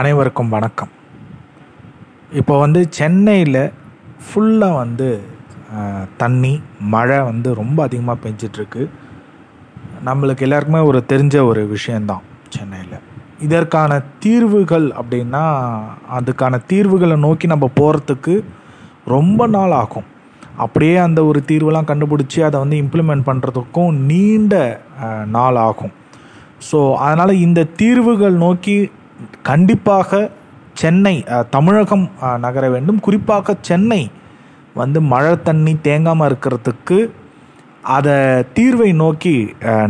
அனைவருக்கும் 0.00 0.50
வணக்கம். 0.54 0.90
இப்போ 2.40 2.54
வந்து 2.62 2.80
சென்னையில் 2.96 3.58
ஃபுல்லாக 4.24 4.76
வந்து 4.80 5.06
தண்ணி 6.22 6.50
மழை 6.94 7.18
வந்து 7.28 7.48
ரொம்ப 7.60 7.78
அதிகமாக 7.86 8.20
பெஞ்சிட்ருக்கு. 8.24 8.82
நம்மளுக்கு 10.08 10.44
எல்லாருக்குமே 10.46 10.80
ஒரு 10.90 11.00
தெரிஞ்ச 11.12 11.36
ஒரு 11.50 11.62
விஷயந்தான் 11.72 12.26
சென்னையில். 12.56 12.98
இதற்கான 13.46 13.98
தீர்வுகள் 14.24 14.88
அப்படின்னா 15.02 15.44
அதுக்கான 16.18 16.60
தீர்வுகளை 16.72 17.18
நோக்கி 17.26 17.48
நம்ம 17.54 17.70
போகிறதுக்கு 17.80 18.34
ரொம்ப 19.14 19.46
நாள் 19.56 19.76
ஆகும். 19.82 20.08
அப்படியே 20.66 20.98
அந்த 21.06 21.22
ஒரு 21.30 21.42
தீர்வுலாம் 21.52 21.90
கண்டுபிடிச்சி 21.92 22.42
அதை 22.48 22.60
வந்து 22.64 22.82
இம்ப்ளிமெண்ட் 22.84 23.28
பண்ணுறதுக்கும் 23.30 24.02
நீண்ட 24.10 24.54
நாள் 25.38 25.60
ஆகும். 25.68 25.94
ஸோ 26.68 26.78
அதனால் 27.06 27.42
இந்த 27.46 27.66
தீர்வுகள் 27.80 28.36
நோக்கி 28.44 28.76
கண்டிப்பாக 29.48 30.10
சென்னை 30.80 31.14
தமிழகம் 31.54 32.06
நகர 32.46 32.64
வேண்டும். 32.74 33.02
குறிப்பாக 33.06 33.54
சென்னை 33.68 34.02
வந்து 34.80 34.98
மழை 35.12 35.34
தண்ணி 35.48 35.72
தேங்காமல் 35.86 36.28
இருக்கிறதுக்கு 36.30 36.98
அதை 37.96 38.16
தீர்வை 38.56 38.90
நோக்கி 39.02 39.34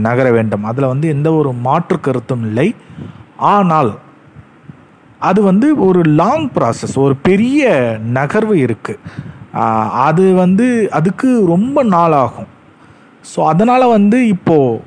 நகர 0.07 0.27
வேண்டும். 0.37 0.67
அதில் 0.71 0.93
வந்து 0.93 1.07
எந்த 1.15 1.29
ஒரு 1.41 1.51
மாற்று 1.67 1.97
கருத்தும் 2.07 2.45
இல்லை. 2.49 2.69
ஆனால் 3.55 3.93
அது 5.29 5.41
வந்து 5.51 5.69
ஒரு 5.87 6.01
லாங் 6.21 6.47
ப்ராசஸ் 6.57 6.97
ஒரு 7.05 7.15
பெரிய 7.29 7.63
நகர்வு 8.17 8.57
இருக்குது 8.67 9.25
அது 10.09 10.25
வந்து 10.43 10.67
அதுக்கு 10.99 11.29
ரொம்ப 11.53 11.83
நாள் 11.95 12.15
ஆகும் 12.25 12.51
ஸோ 13.31 13.41
அதனால் 13.53 13.93
வந்து 13.97 14.19
இப்போது 14.35 14.83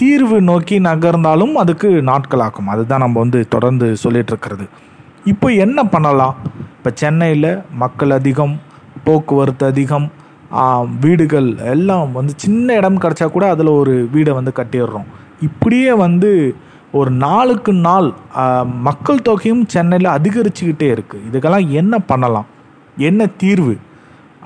தீர்வு 0.00 0.36
நோக்கி 0.50 0.76
நகர்ந்தாலும் 0.86 1.54
அதுக்கு 1.62 1.88
நாட்களாகும். 2.10 2.70
அதுதான் 2.74 3.02
நம்ம 3.04 3.18
வந்து 3.24 3.40
தொடர்ந்து 3.54 3.86
சொல்லிகிட்ருக்கிறது 4.02 4.66
இப்போ 5.32 5.48
என்ன 5.64 5.78
பண்ணலாம்? 5.94 6.36
இப்போ 6.76 6.90
சென்னையில் 7.02 7.50
மக்கள் 7.82 8.12
அதிகம் 8.18 8.54
போக்குவரத்து 9.06 9.66
அதிகம் 9.72 10.06
வீடுகள் 11.04 11.48
எல்லாம் 11.72 12.12
வந்து 12.18 12.32
சின்ன 12.44 12.76
இடம் 12.80 13.00
கிடச்சா 13.02 13.26
கூட 13.34 13.44
அதில் 13.54 13.70
ஒரு 13.80 13.94
வீடை 14.14 14.32
வந்து 14.38 14.52
கட்டிடுறோம். 14.58 15.08
இப்படியே 15.48 15.92
வந்து 16.04 16.30
ஒரு 16.98 17.10
நாளுக்கு 17.24 17.72
நாள் 17.86 18.08
மக்கள் 18.88 19.24
தொகையும் 19.28 19.64
சென்னையில் 19.74 20.14
அதிகரிச்சுக்கிட்டே 20.16 20.88
இருக்குது 20.94 21.26
இதுக்கெல்லாம் 21.28 21.66
என்ன 21.80 21.94
பண்ணலாம்? 22.10 22.48
என்ன 23.08 23.20
தீர்வு? 23.42 23.74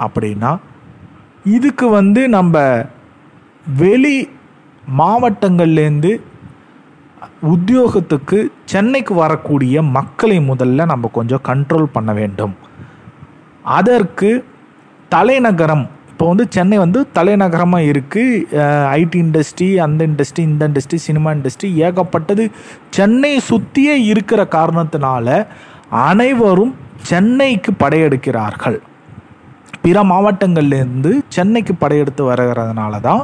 அப்படின்னா 0.05 0.53
இதுக்கு 1.57 1.87
வந்து 1.99 2.23
நம்ம 2.37 2.57
வெளி 3.67 4.17
மாவட்டங்கள்லேருந்து 5.01 6.13
உத்தியோகத்துக்கு 7.53 8.39
சென்னைக்கு 8.65 9.15
வரக்கூடிய 9.15 9.83
மக்களை 9.97 10.39
முதல்ல 10.51 10.85
நம்ம 10.93 11.11
கொஞ்சம் 11.19 11.45
கண்ட்ரோல் 11.49 11.95
பண்ண 11.97 12.11
வேண்டும். 12.13 12.55
அதற்கு 13.79 14.31
தலைநகரம் 15.09 15.85
இப்போ 16.11 16.27
வந்து 16.31 16.45
சென்னை 16.57 16.77
வந்து 16.79 17.01
தலைநகரமாக 17.17 17.89
இருக்குது 17.91 18.57
ஐடி 19.01 19.19
இண்டஸ்ட்ரி 19.25 19.69
அந்த 19.85 20.01
இண்டஸ்ட்ரி 20.07 20.43
இந்த 20.51 20.69
இண்டஸ்ட்ரி 20.69 20.99
சினிமா 21.07 21.31
இண்டஸ்ட்ரி 21.33 21.69
ஏகப்பட்டது 21.87 22.45
சென்னை 22.97 23.33
சுற்றியே 23.51 23.97
இருக்கிற 24.05 24.41
காரணத்தினால 24.57 25.47
அனைவரும் 26.09 26.75
சென்னைக்கு 27.11 27.73
படையெடுக்கிறார்கள். 27.83 28.79
பிற 29.85 30.03
மாவட்டங்கள்லேருந்து 30.11 31.13
சென்னைக்கு 31.29 31.75
படையெடுத்து 31.75 32.25
வருகிறதுனால 32.31 33.01
தான் 33.01 33.23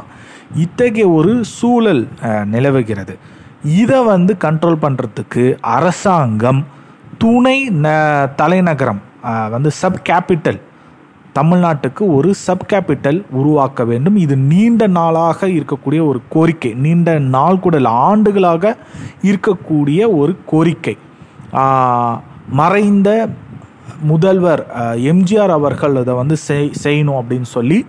இத்தகைய 0.63 1.07
ஒரு 1.17 1.33
சூழல் 1.57 2.03
நிலவுகிறது. 2.53 3.13
இதை 3.81 3.99
வந்து 4.03 4.33
கண்ட்ரோல் 4.45 4.81
பண்ணுறதுக்கு 4.83 5.43
அரசாங்கம் 5.75 6.61
துணை 7.23 7.57
ந 7.83 7.87
தலைநகரம் 8.41 9.01
வந்து 9.53 9.71
சப் 9.81 10.01
கேபிட்டல் 10.09 10.59
தமிழ்நாட்டுக்கு 11.37 12.03
ஒரு 12.17 12.29
சப் 12.45 12.65
கேபிட்டல் 12.71 13.19
உருவாக்க 13.39 13.83
வேண்டும். 13.89 14.17
இது 14.23 14.35
நீண்ட 14.51 14.83
நாளாக 14.97 15.47
இருக்கக்கூடிய 15.57 15.99
ஒரு 16.11 16.19
கோரிக்கை. 16.35 16.71
நீண்ட 16.85 17.09
நாள் 17.35 17.63
கூட 17.65 17.77
ஆண்டுகளாக 18.07 18.73
இருக்கக்கூடிய 19.29 19.99
ஒரு 20.21 20.33
கோரிக்கை. 20.51 20.95
மறைந்த 22.61 23.09
முதல்வர் 24.09 24.61
எம்ஜிஆர் 25.11 25.53
அவர்கள் 25.55 25.95
அதை 26.01 26.13
வந்து 26.19 26.35
செய் 26.47 26.71
செய்யணும் 26.83 27.19
அப்படின்னு 27.19 27.49
சொல்லி 27.57 27.79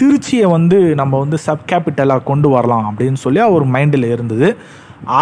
திருச்சியை 0.00 0.46
வந்து 0.56 0.78
நம்ம 1.00 1.18
வந்து 1.22 1.38
சப் 1.46 1.64
கேபிட்டலாக 1.70 2.26
கொண்டு 2.30 2.48
வரலாம் 2.48 2.86
அப்படின்னு 2.90 3.20
சொல்லி 3.24 3.40
அவர் 3.46 3.64
மைண்டில் 3.74 4.06
இருந்தது. 4.14 4.48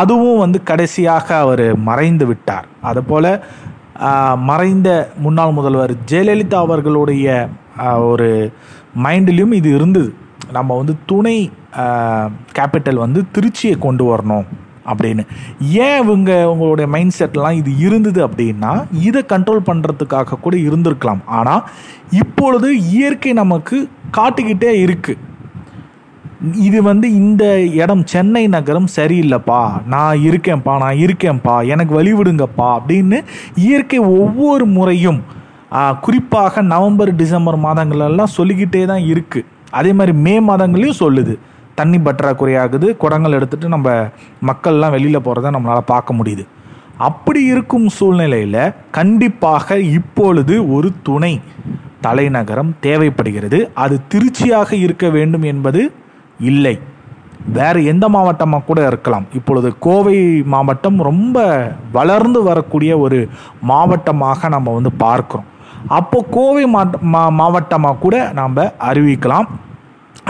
அதுவும் 0.01 0.43
வந்து 0.43 0.59
கடைசியாக 0.71 1.27
அவர் 1.45 1.65
மறைந்து 1.89 2.27
விட்டார். 2.27 2.67
அதுபோல் 2.91 3.31
மறைந்த 4.51 4.89
முன்னாள் 5.25 5.57
முதல்வர் 5.59 5.93
ஜெயலலிதா 6.11 6.59
அவர்களுடைய 6.67 7.27
ஒரு 8.11 8.29
மைண்டிலையும் 9.05 9.55
இது 9.61 9.71
இருந்தது. 9.79 10.11
நம்ம 10.57 10.77
வந்து 10.81 10.95
துணை 11.11 11.37
கேபிட்டல் 12.59 13.03
வந்து 13.05 13.23
திருச்சியை 13.37 13.77
கொண்டு 13.87 14.05
வரணும். 14.11 14.47
அப்படின்னு. 14.91 15.25
ஏன் 15.85 16.01
இவங்க 16.05 16.31
உங்களுடைய 16.53 16.87
மைண்ட் 16.95 17.17
செட்லாம் 17.19 17.59
இது 17.61 17.71
இருந்தது 17.87 18.21
அப்படின்னா 18.29 18.73
இதை 19.09 19.23
கண்ட்ரோல் 19.33 19.69
பண்ணுறதுக்காக 19.71 20.41
கூட 20.47 20.57
இருந்திருக்கலாம். 20.69 21.23
ஆனால் 21.39 21.63
இப்பொழுது 22.23 22.69
இயற்கை 22.97 23.33
நமக்கு 23.43 23.79
காட்டிக்கிட்டே 24.19 24.73
இருக்குது 24.87 25.23
இது 26.67 26.79
வந்து 26.89 27.07
இந்த 27.21 27.45
இடம் 27.83 28.03
சென்னை 28.13 28.43
நகரம் 28.55 28.89
சரியில்லைப்பா. 28.97 29.61
நான் 29.95 30.23
இருக்கேன்ப்பா 30.29 30.75
நான் 30.83 31.01
இருக்கேன்ப்பா 31.05 31.55
எனக்கு 31.75 31.93
வழி 31.99 32.13
விடுங்கப்பா 32.19 32.69
அப்படின்னு 32.79 33.19
இயற்கை 33.67 34.01
ஒவ்வொரு 34.19 34.65
முறையும் 34.77 35.21
குறிப்பாக 36.05 36.63
நவம்பர் 36.73 37.11
டிசம்பர் 37.21 37.59
மாதங்களெல்லாம் 37.65 38.35
சொல்லிக்கிட்டே 38.35 38.83
தான் 38.91 39.05
இருக்குது 39.13 39.49
அதே 39.79 39.91
மாதிரி 39.99 40.13
மே 40.27 40.35
மாதங்களையும் 40.49 41.01
சொல்லுது. 41.01 41.35
தண்ணி 41.79 41.99
பற்றாக்குறையாகுது. 42.07 42.89
குடங்கள் 43.03 43.37
எடுத்துகிட்டு 43.39 43.75
நம்ம 43.77 43.91
மக்கள்லாம் 44.49 44.95
வெளியில் 44.97 45.25
போகிறத 45.27 45.53
நம்மளால் 45.57 45.91
பார்க்க 45.93 46.19
முடியுது. 46.19 46.45
அப்படி 47.09 47.41
இருக்கும் 47.53 47.89
சூழ்நிலையில் 47.99 48.61
கண்டிப்பாக 48.99 49.79
இப்பொழுது 49.99 50.55
ஒரு 50.77 50.91
துணை 51.09 51.33
தலைநகரம் 52.07 52.71
தேவைப்படுகிறது. 52.87 53.59
அது 53.85 53.95
திருச்சியாக 54.13 54.71
இருக்க 54.87 55.07
வேண்டும் 55.17 55.45
என்பது 55.53 55.83
இல்லை. 56.51 56.75
வேறு 57.57 57.81
எந்த 57.91 58.07
மாவட்டமாக 58.15 58.67
கூட 58.69 58.81
இருக்கலாம். 58.91 59.27
இப்பொழுது 59.39 59.69
கோவை 59.87 60.17
மாவட்டம் 60.55 60.99
ரொம்ப 61.09 61.45
வளர்ந்து 61.99 62.41
வரக்கூடிய 62.49 62.93
ஒரு 63.05 63.19
மாவட்டமாக 63.71 64.49
நம்ம 64.55 64.73
வந்து 64.79 64.93
பார்க்குறோம். 65.05 65.47
அப்போ 65.99 66.19
கோவை 66.37 66.65
மா 67.15 67.23
மாவட்டமாக 67.41 68.01
கூட 68.05 68.17
நாம் 68.41 68.57
அறிவிக்கலாம். 68.91 69.49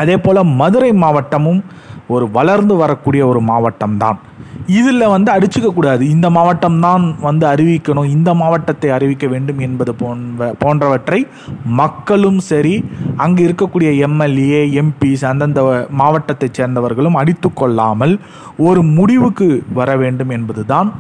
அதே 0.01 0.17
போல் 0.17 0.49
மதுரை 0.61 0.93
மாவட்டமும் 1.03 1.61
ஒரு 2.15 2.25
வளர்ந்து 2.37 2.75
வரக்கூடிய 2.81 3.23
ஒரு 3.31 3.41
மாவட்டம் 3.51 3.97
தான் 4.03 4.19
இதில் 4.77 5.13
வந்து 5.13 5.31
அடிச்சுக்கக்கூடாது 5.35 6.03
இந்த 6.15 6.27
மாவட்டம் 6.37 6.79
தான் 6.85 7.05
வந்து 7.27 7.45
அறிவிக்கணும். 7.53 8.09
இந்த 8.15 8.31
மாவட்டத்தை 8.41 8.89
அறிவிக்க 8.97 9.27
வேண்டும் 9.33 9.61
என்பது 9.67 9.93
போன்ற 10.03 10.49
போன்றவற்றை 10.63 11.21
மக்களும் 11.81 12.41
சரி 12.51 12.75
அங்கு 13.25 13.43
இருக்கக்கூடிய 13.47 13.91
எம்எல்ஏ 14.07 14.63
எம்பிஸ் 14.83 15.25
அந்தந்த 15.31 15.63
மாவட்டத்தைச் 16.03 16.59
சேர்ந்தவர்களும் 16.61 17.19
அடித்து 17.23 17.51
கொள்ளாமல் 17.53 18.15
ஒரு 18.69 18.83
முடிவுக்கு 18.99 19.49
வர 19.81 19.97
வேண்டும் 20.05 20.35
என்பது 20.39 20.65
தான் 20.73 20.91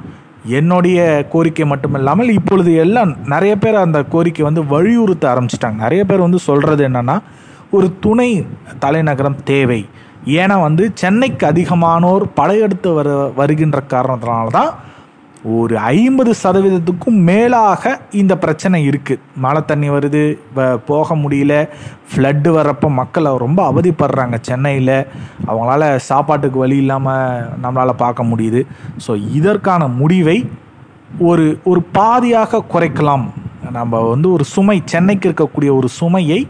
என்னுடைய 0.58 0.98
கோரிக்கை 1.32 1.64
மட்டுமில்லாமல் 1.70 2.28
இப்பொழுது 2.38 2.72
எல்லாம் 2.84 3.12
நிறைய 3.34 3.54
பேர் 3.62 3.84
அந்த 3.86 4.00
கோரிக்கை 4.12 4.44
வந்து 4.48 4.62
வலியுறுத்த 4.74 5.24
ஆரம்பிச்சிட்டாங்க. 5.32 5.78
நிறைய 5.84 6.02
பேர் 6.04 6.26
வந்து 6.26 6.40
சொல்கிறது 6.48 6.82
என்னென்னா 6.88 7.16
ஒரு 7.71 7.99
துணை 8.00 8.47
தலைநகரம் 8.78 9.43
தேவை. 9.44 9.87
ஏன்னா 10.25 10.60
வந்து 10.60 10.91
சென்னைக்கு 10.94 11.47
அதிகமானோர் 11.47 12.22
படையெடுத்து 12.34 12.93
வர 12.93 13.09
வருகின்ற 13.37 13.82
காரணத்தினால 13.88 14.47
தான் 14.49 14.71
ஒரு 15.44 15.79
ஐம்பது 15.79 16.35
சதவீதத்துக்கும் 16.43 17.19
மேலாக 17.23 18.00
இந்த 18.11 18.38
பிரச்சனை 18.38 18.88
இருக்குது 18.88 19.19
மழை 19.37 19.64
தண்ணி 19.64 19.90
வருது 19.90 20.38
வ- 20.56 20.76
போக 20.76 21.17
முடியல 21.17 21.69
ஃப்ளட்டு 22.11 22.49
வரப்போ 22.49 22.88
மக்கள் 22.90 23.37
ரொம்ப 23.37 23.73
அவதிப்படுறாங்க 23.73 24.38
சென்னையில். 24.40 25.06
அவங்களால 25.46 25.96
சாப்பாட்டுக்கு 25.96 26.58
வழி 26.58 26.76
இல்லாமல் 26.76 27.44
நம்மளால் 27.62 27.93
பார்க்க 27.96 28.25
முடியுது. 28.25 28.67
ஸோ 29.06 29.32
இதற்கான 29.32 29.88
முடிவை 29.88 30.50
ஒரு 31.19 31.61
ஒரு 31.64 31.82
பாதியாக 31.94 32.64
குறைக்கலாம். 32.73 33.26
நம்ம 33.70 34.00
வந்து 34.00 34.32
ஒரு 34.32 34.44
சுமை 34.44 34.82
சென்னைக்கு 34.85 35.29
இருக்கக்கூடிய 35.31 35.76
ஒரு 35.76 35.88
சுமையை 35.88 36.49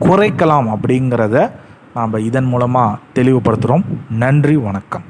குறைக்கலாம் 0.00 0.68
அப்படிங்கிறத 0.74 1.50
நாம் 1.94 2.12
இதன் 2.12 2.44
மூலமாக 2.44 2.98
தெளிவுபடுத்துகிறோம் 3.14 3.84
நன்றி 4.10 4.56
வணக்கம். 4.56 5.04